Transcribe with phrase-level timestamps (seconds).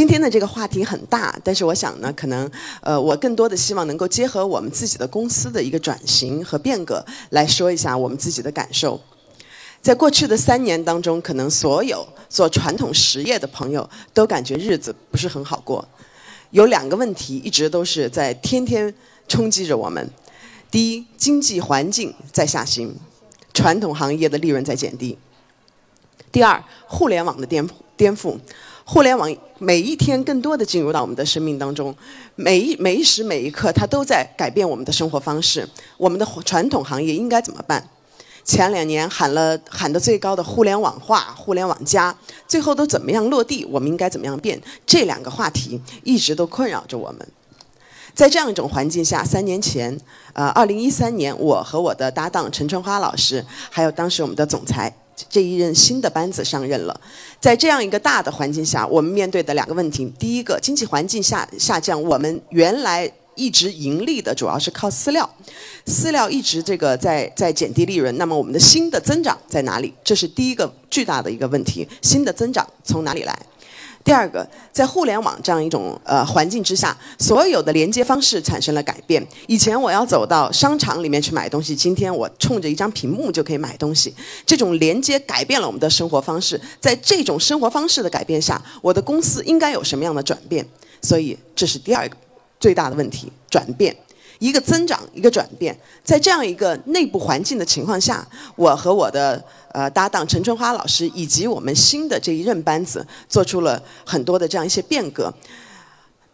[0.00, 2.50] 今天的这个话题很大，但是我想呢，可能
[2.80, 8.98] 呃，我更多的希望能够结合我们自己的公司的一个转型和变革来说一下我们自己的感受。
[9.82, 15.86] 在过去的三年当中，可能所有做传统实业的朋友都感觉日子不是很好过。
[16.48, 18.94] 有两个问题一直都是在天天
[19.28, 20.08] 冲击着我们：
[20.70, 22.96] 第一，经济环境在下行，
[23.52, 25.18] 传统行业的利润在减低；
[26.32, 28.38] 第二，互联网的颠覆颠覆。
[28.92, 31.94] 互联网每一天更多的进入到我们的生命当中，
[32.34, 35.64] 每一每一时每一刻，它都在改变我们的生活方式。
[35.96, 37.88] 我们的传统行业应该怎么办？
[38.44, 42.12] 前两年喊了喊得最高的互联网化、互联网加，
[42.48, 43.64] 最后都怎么样落地？
[43.66, 44.60] 我们应该怎么样变？
[44.84, 47.24] 这两个话题一直都困扰着我们。
[48.12, 49.96] 在这样一种环境下，三年前，
[50.32, 54.92] 呃，二零一三年，我和我的搭档陈春花老师，还有当时我们的总裁，
[55.28, 57.00] 这一任新的班子上任了。
[57.40, 63.12] 在这样一个大的环境下，我们面对的两个问题：第一个，经济环境下下降，我们原来。
[63.36, 65.30] 一直盈利的主要是靠饲料，
[65.86, 68.14] 饲料一直这个在在减低利润。
[68.18, 69.94] 那么我们的新的增长在哪里？
[70.04, 71.88] 这是第一个巨大的一个问题。
[72.02, 73.38] 新的增长从哪里来？
[74.02, 79.24] 第二个，在互联网这样一种呃环境之下，所有的连接方式产生了改变。
[79.46, 84.14] 以前我要走到商场里面去买东西，今天我冲着一张屏幕就可以买东西。
[84.44, 86.60] 这种连接改变了我们的生活方式。
[86.80, 90.66] 在这种生活方式的改变下，我的公司应该有什么样的转变？
[91.02, 92.16] 所以这是第二个。
[92.58, 93.96] 最大的问题转变，
[94.40, 105.32] 一个增长，一个转变，在这样一个内部环境的情况下，我和我的呃搭档陈春花老师以及我们新的这一任班子，做出了很多的这样一些变革。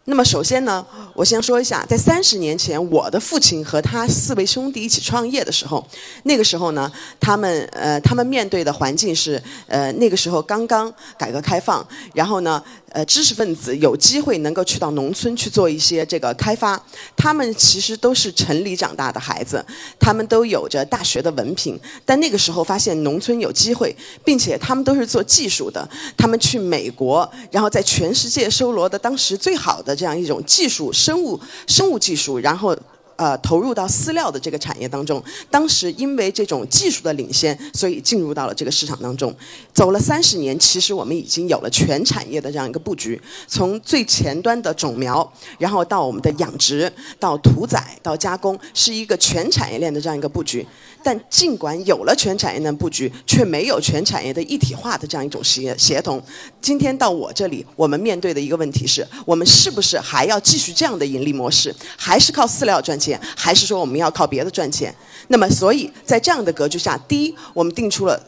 [0.09, 5.85] 那么首先呢，我先说一下，在三十年前，我的父亲和他四位兄弟一起创业的时候，
[6.23, 12.63] 那个时候呢，他们呃，他们面对的环境是呃，那个时候刚刚改革开放，然后呢。
[12.91, 16.81] 呃，知识分子有机会能够去到农村去做一些这个开发，
[17.15, 19.63] 他们其实都是城里长大的孩子，
[19.99, 32.75] 他们都有着大学的文凭，但那个时候发现农村有机会，并且他们都是做技术的，他们去美国，然后在全世界收罗的当时最好的这样一种技术，生物生物技术，然后。
[33.17, 39.35] 呃，投入到饲料的这个产业当中，当时因为这种技术的领先，所以进入到了这个市场当中。
[39.73, 50.65] 走了三十年，其实我们已经有了全产业的这样一个布局，从最前端的种苗，然后到我们的养殖，到屠宰，到加工，是一个全产业链的这样一个布局。
[51.03, 56.21] 但尽管有了全产业链布局，却没有全产业的一体化的这样一种协协同。
[56.61, 61.73] 今天到我这里，我们面对的一个问题是：我们是不是还要继续这样的盈利模式？
[61.95, 63.06] 还是靠饲料赚钱？
[63.35, 64.93] 还是说我们要靠别的赚钱？
[65.27, 68.19] 那么，所以在这样的格局下，第一，我们定出了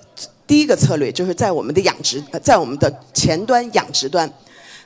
[0.46, 4.32] 第一个策略，就是在我们的养殖，在我们的前端养殖端。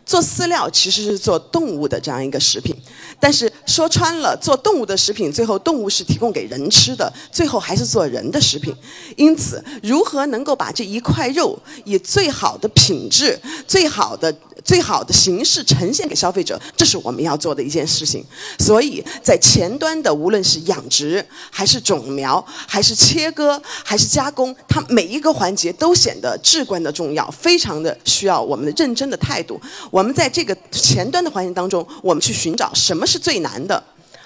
[0.06, 2.76] 做饲料其实是做动物的这样一个食品，
[3.22, 8.76] 但是说穿了，做动物的食品，最后动物是提供给人吃的，最后还是做人的食品。
[9.16, 14.36] 因此，如何能够把这一块肉以最好的品质、最好的。
[14.64, 18.26] 最好的形式呈现给消费者，这是我们要做的一件事情。
[18.60, 29.60] 所以在前端的，无论是养殖，还是种苗，还是切割，还是加工，它每一个环节都显得至关的重要，非常的需要我们的认真的态度。
[29.92, 33.82] 我们在这个前端的环境当中，我们去寻找什么是最难的。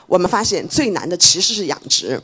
[0.07, 2.21] 我们发现最难的其实是养殖。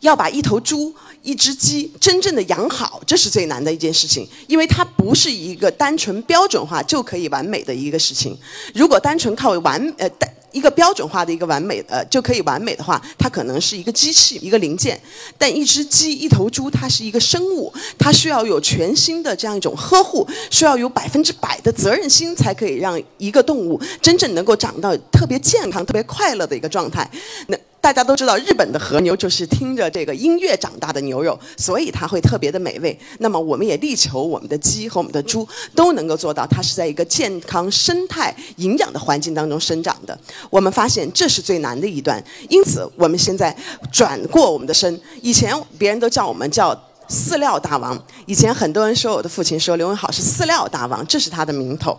[0.00, 8.36] 要把一头猪、一只鸡真正的养好，这是最难的一件事情，因为它不是一个单纯标准化就可以完美的一个事情。
[8.74, 10.28] 如果单纯靠完呃单。
[10.52, 15.00] 一个标准化的一个完美呃就可以完美的话，它可能是一个机器一个零件，
[15.38, 27.08] 但一只鸡一头猪它是一个生物，它需要有全新的这样一种呵护，需要有百分之百的责任心，才可以让一个动物真正能够长到特别健康、特别快乐的一个状态。
[27.46, 32.96] 那大家都知道，日本的和牛就是听着这个音乐长大的牛肉，所以它会特别的美味。
[33.18, 40.18] 那么我们也力求我们的鸡和我们的猪都能够做到，它是在一个健康、生态、营养的环境当中生长的。
[40.50, 43.56] 我们发现这是最难的一段，因此我们现在
[43.90, 45.00] 转过我们的身。
[45.22, 46.78] 以前别人都叫我们叫。
[47.10, 51.98] 饲料大王，以前很多人说我的父亲说刘文好是饲料大王，这是他的名头。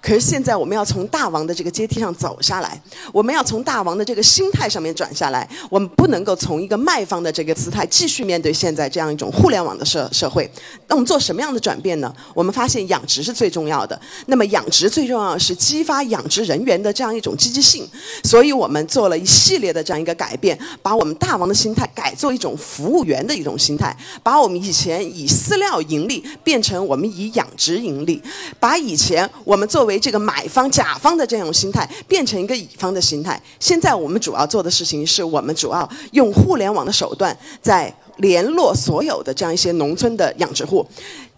[0.00, 2.80] 可是现在我们要从大王的这个阶梯上走下来，
[3.12, 5.48] 我们要从大王的这个心态上面转下来。
[5.70, 10.48] 我们不能够从一个卖方的这个姿态继续面对现在这样一种互联网的社社会。
[10.88, 12.12] 那我们做什么样的转变呢？
[12.34, 14.00] 我们发现养殖是最重要的。
[14.26, 17.88] 那么养殖最重要的是激发养殖人员的这样一种积极性。
[18.24, 24.47] 所以我们做了一系列的这样一个改变，把我们大王的心态改做一种服务员的一种心态，把我。
[24.48, 28.22] 我们以前以饲料盈利变成我们以养殖盈利，
[28.58, 33.38] 把以前我们作为这个买方、甲方的这种心态变成一个乙方的心态。
[33.60, 37.94] 现在我们主要做的事情是我们主要用互联网的手段在。
[38.18, 40.84] 联络所有的这样一些农村的养殖户，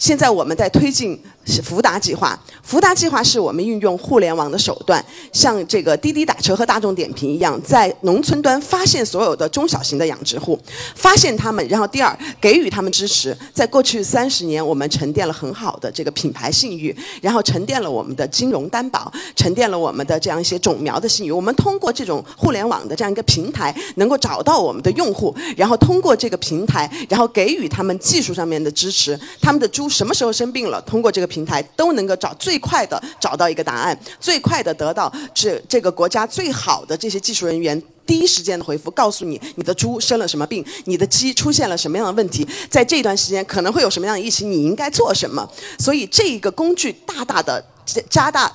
[0.00, 1.20] 现在我们在推进
[1.62, 2.38] 福达计划。
[2.62, 10.58] 福达计划是我们运用互联网的手段，像这个滴滴打车和大众点评一样，在农村端发现所有的中小型的养殖户，
[10.94, 13.36] 发现他们，然后第二给予他们支持。
[13.52, 21.30] 在过去三十年，我们沉淀了很好的这个品牌信誉，然后沉淀了我们的金融担保，沉淀了我们的这样一些种苗的信誉。
[21.30, 26.60] 我们通过这种互联网的这样一个平台，能够找到我们的用户，然后通过这个平。
[26.70, 45.46] 台，然后给予他们技术上面的支持，他们的猪什么时候生病了，通过这个平台都能够找最快的找到一个答案，最快的得到这这个国家最好的这些技术人员第一时间的回复，告诉你你的猪生了什么病，你的鸡出现了什么样的问题，在这段时间可能会有什么样的疫情，你应该做什么。
[45.78, 47.62] 所以这一个工具大大的
[48.08, 48.50] 加大。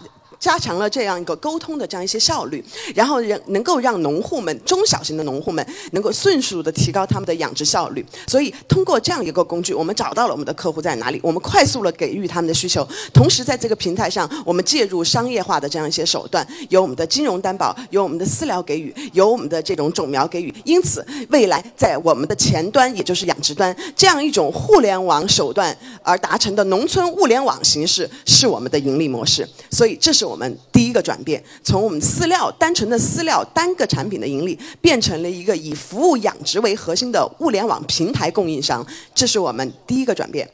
[0.45, 2.63] 加强了这样一个沟通的这样一些效率，
[2.93, 8.05] 然后让能够让农户们中小型的农户们能够迅速的提高他们的养殖效率。
[8.27, 12.87] 所以通过这样一个工具，我们找到了我们的客户在哪里，我们快速的给予他们的需求。
[13.11, 20.53] 同时在这个平台上，我们介入商业化的这样一些手段，有我们的金融担保，有我们的私聊给予，有我们的这种种苗给予。
[20.63, 29.49] 因此，未来在我们的前端，也就是养殖端，这样一种互联网手段而达成的农村物联网形式，是我们的盈利模式。
[29.71, 30.34] 所以这是我。
[30.35, 40.45] 我们第一个转变，从我们饲料单纯的饲料单个产品的盈利，变成了一个以服务养殖为核心的物联网平台供应商，这是我们第一个转变。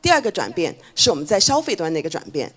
[0.00, 2.48] 第二个转变是我们在消费端的一个转变。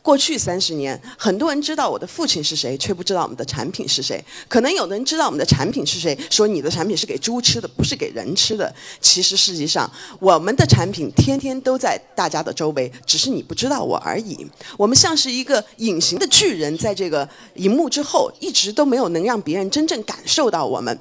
[0.00, 4.24] 过去三十年，很多人知道我的父亲是谁，却不知道我们的产品是谁。
[4.48, 8.74] 可能有的人知道我们的产品是谁，说你的产品是给猪吃的，不是给人吃的。
[9.00, 14.46] 其实实际上，我们的产品天天都在大家的周围，只是你不知道我而已。
[14.78, 20.98] 我们像是一个隐形的巨人，在这个荧幕之后，一直都没有能让别人真正感受到我们。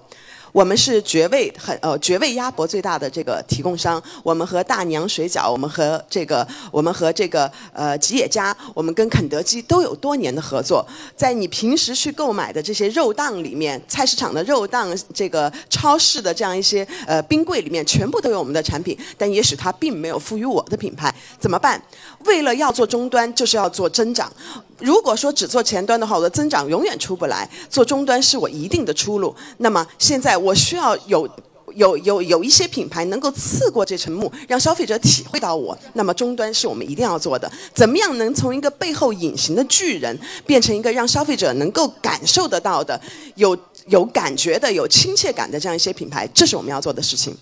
[0.52, 10.86] 我们是绝味很呃绝味鸭脖最大的这个提供商，我们和大娘水饺，我们和这个我们和这个呃吉野家，我们跟肯德基都有多年的合作。
[11.16, 18.98] 在你平时去购买的这些肉档里面，菜市场的肉档，这个超市的这样一些呃冰柜里面，全部都有我们的产品。
[19.18, 21.82] 但也许它并没有赋予我的品牌，怎么办？
[22.26, 24.32] 为了要做终端，就是要做增长。
[24.79, 27.50] 如果说只做前端的话，我的增长永远出不来。
[27.69, 29.35] 做终端是我一定的出路。
[29.57, 31.27] 那么现在我需要有
[31.75, 35.77] 有有有一些品牌能够刺过这层幕，让消费者体会到我。
[35.94, 37.51] 那么终端是我们一定要做的。
[37.74, 43.00] 怎么样能从一个背后隐形的巨人，变成一个让消费者能够感受得到的、
[43.35, 43.57] 有
[43.88, 46.27] 有感觉的、有亲切感的这样一些品牌？
[46.33, 47.35] 这是我们要做的事情。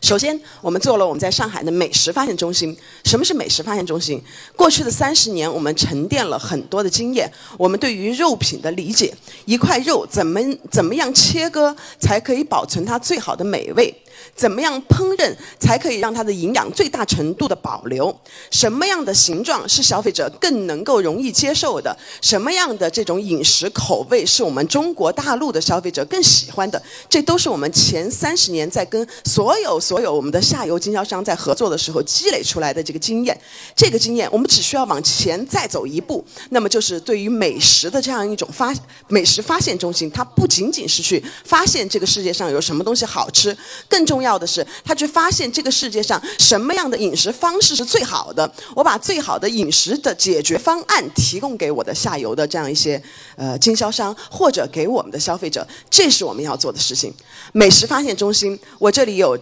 [0.00, 2.76] 首先，我们做了我们在上海的美食发现中心。
[3.04, 4.22] 什么是美食发现中心？
[4.56, 7.30] 过去的三十年，我们沉淀了很多的经验。
[7.56, 9.14] 我们对于肉品的理解，
[9.44, 10.40] 一块肉怎么
[10.70, 13.94] 怎么样切割才可以保存它最好的美味？
[14.34, 18.14] 怎么样烹饪才可以让它的营养最大程度的保留？
[18.50, 21.96] 什么样的形状是消费者更能够容易接受的？
[22.20, 26.82] 什么样的这种饮食口味是我们中国大陆的消费者更喜欢的？
[27.08, 33.38] 这都是我们前三十年在跟所有所有我们的下游经销商在合作的时候积累出来的这个经验。
[33.76, 38.74] 这个经验，我们只需要往前再走一步，那么就是对于美食的这样一种发
[39.08, 43.56] 美食发现中心，它不仅仅是去发现这个世界上有什么东西好吃，
[43.88, 48.50] 更重要的是，它去发现这个世界上什么样的饮食方式是最好的。
[48.74, 53.00] 我把最好的饮食的解决方案提供给我的下游的这样一些
[53.36, 57.12] 呃经销商，或者给我们的消费者，这是我们要做的事情。
[57.52, 59.38] 美食发现中心，我这里有。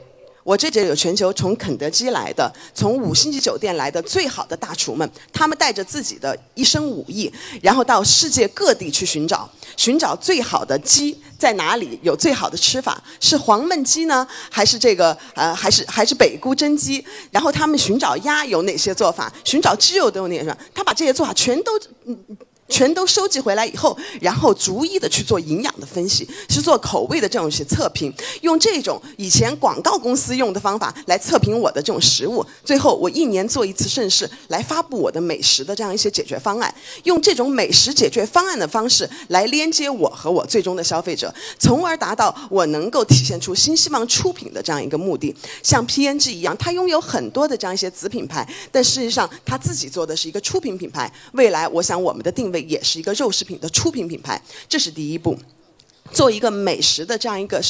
[0.47, 7.29] 我这里有全球从肯德基来的，从五星级酒店来的最好的大厨们，他们带着自己的一身武艺，
[7.61, 17.05] 然后到世界各地去寻找，寻找最好的鸡在哪里，有最好的吃法，是黄焖鸡呢，还是这个呃，还是还是北菇蒸鸡？
[17.33, 20.57] 然后他们寻找鸭有哪些做法，寻找鸡肉都有哪些？
[20.73, 21.73] 他把这些做法全都
[22.05, 22.17] 嗯。
[22.69, 32.45] 全都收集回来以后，然后逐一的去做营养的分析，去做口味的这种些测评，用这种以前广告公司用的方法来测评我的这种食物。
[32.65, 45.33] 最后我一年做一次盛世，来发布我的美食的这样一些解决方案，用这种美食解决方案的方式来连接我和我最终的消费者，从而达到我能够体现出新希望出品的这样一个目的。
[45.63, 51.11] 像 PNG 一样，它拥有很多的这样一些子品牌，但事实上它自己做的是一个出品品牌。
[51.33, 52.56] 未来我想我们的定位。
[52.61, 55.37] 也是一个肉食品的出品品牌，这是第一步。
[56.13, 57.61] 做一个美食的这样一个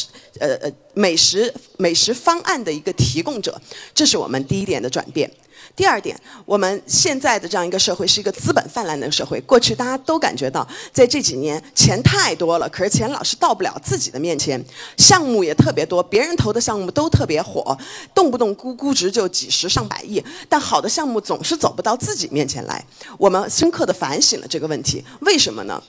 [0.41, 3.59] 呃呃美食美食方案的一个提供者，
[3.95, 5.31] 这是我们第一点的转变。
[5.75, 9.41] 第二点，我们现在的这样一个社会是一个资本泛滥的社会。
[9.43, 14.63] 过去大家都感觉到，在这几年钱太多了，可是钱老是到不了自己的面前，
[14.97, 17.77] 项目也特别多，别人投的项目都特别火，
[18.15, 22.85] 动不动估估值就几十上百亿，但好的项目总是走不到自己面前来。
[23.19, 25.83] 我们深刻的反省了这个问题，为什么呢？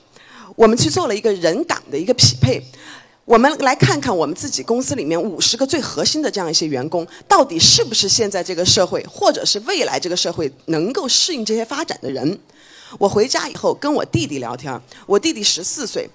[0.56, 2.60] 我们去做了一个人岗的一个匹配，
[3.28, 12.38] 我们来看看我们自己公司里面五十个最核心的这样一些员工，到底是不是现在这个社会，或者是未来这个社会能够适应这些发展的人。
[12.98, 16.08] 我回家以后跟我弟弟聊天，我弟弟十四岁，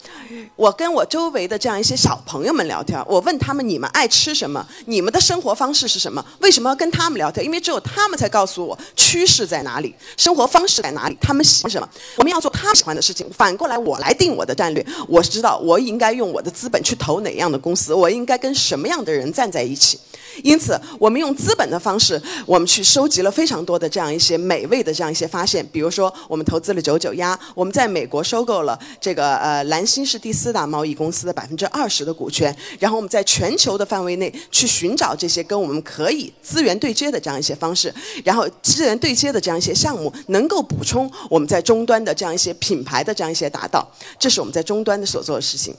[0.55, 6.25] 我跟我周围的这样一些小朋友们聊天，我问他们你们爱吃什么，你们的生活方式是什么？
[6.39, 7.45] 为什么要跟他们聊天？
[7.45, 11.87] 因为只有他们才告诉我趋势在哪里，生活方式在哪里，他们喜欢什么。
[12.17, 14.85] 我们要做他喜欢的事情，反过来我来定我的战略。
[15.07, 19.99] 我知道我应该用我的资本去投哪样的公司，我应该跟什么样的人站在一起。
[20.41, 25.65] 因此，我们用资本的方式，我们去收集了非常多的这样一些美味的这样一些发现。
[25.71, 32.55] 比如说，我们投资了九九鸭，我们在美国收购了这个呃蓝星是第四大贸易公司的百分之二十的股权。
[32.79, 43.87] 然后我们在全球的范围内去寻找这些跟我们可以资源对接的这样一些方式，然后资源对接的这样一些项目，能够补充我们在终端的这样一些品牌的这样一些达到。
[44.17, 45.75] 这是我们在终端的所做的事情。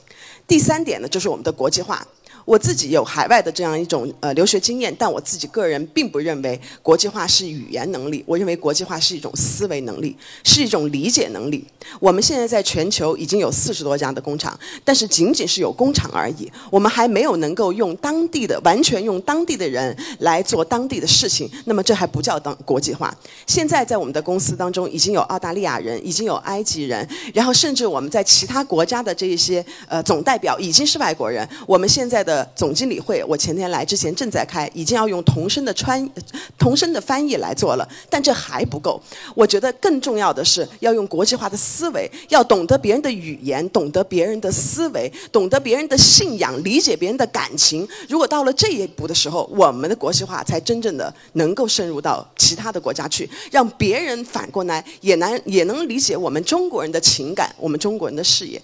[0.46, 2.06] 第三点呢，就是我们的国际化。
[2.44, 11.64] 我自己有海外的这样一种呃留学经验，但我自己个人并不认为国际化是语言能力，我认为国际化是一种思维能力，是一种理解能力。
[12.00, 23.14] 我们现在在全球已经有四十多家的工厂，但是仅仅是有工厂而已，我们还没有能够用当地的完全用当地的人来做当地的事情，那么这还不叫当国际化。
[23.46, 31.48] 现在在我们的公司当中已经有澳大利亚人，已经有埃及人，然后甚至我们在其他国家的这一些呃总代表已经是外国人。
[31.66, 32.33] 我们现在的。
[32.56, 36.08] 总经理会，我前天来之前正在开，已经要用同声的穿，
[36.56, 38.98] 同声的翻译来做了，但这还不够。
[39.34, 47.86] 我觉得更重要的是要用国际化的思维，要懂得别人的语言，懂得别人的思维，懂得别人的信仰，理解别人的感情。
[48.08, 58.60] 如果到了这一步的时候，我们的国际化才真正的能够深入到其他的国家去，让别人反过来也能也能理解我们中国人的情感，我们中国人的事业。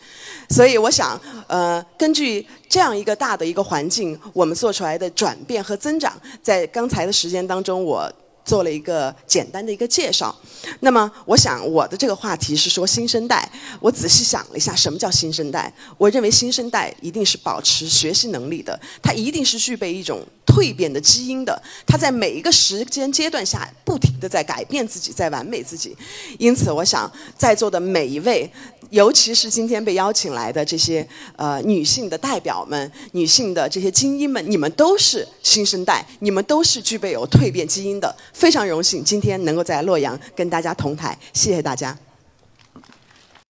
[0.49, 8.11] 所以我想，呃，根据这样一个大的一个环境，我们做出来的转变和增长，在刚才的时间当中，我
[8.45, 10.33] 做了一个简单的一个介绍。
[10.79, 13.51] 那么，我想我的这个话题是说新生代。
[13.81, 15.73] 我仔细想了一下，什么叫新生代？
[15.99, 25.97] 我认为新生代一定是保持学习能力的，他一定是具备一种蜕变的基因的，他在每一个时间阶段下不停的在改变自己，在完美自己。
[26.39, 28.49] 因此，我想在座的每一位。
[28.91, 31.07] 尤其是今天被邀请来的这些
[31.37, 41.97] 呃女性的代表们、女性的这些精英们，你们都是新生代，你们都是具备有蜕变基因的，非常荣幸今天能够在洛阳跟大家同台，谢谢大家。